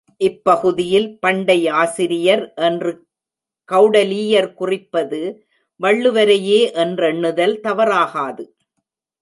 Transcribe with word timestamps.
இப்பகுதியில் 0.21 1.07
பண்டை 1.19 1.67
ஆசிரியர் 1.73 2.53
என்று 2.61 2.91
கெளடலீயர் 3.69 4.49
குறிப்பது 4.53 5.21
வள்ளுவரையே 5.79 6.61
என்றெண்ணுதல் 6.83 7.55
தவறாகாது. 7.59 8.43